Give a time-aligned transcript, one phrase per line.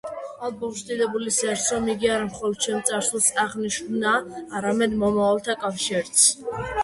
[0.45, 6.25] ალბომში დიდებული ის არის, რომ იგი არა მხოლოდ ჩემი წარსულის აღნიშვნაა, არამედ მომავალთა კავშირიც.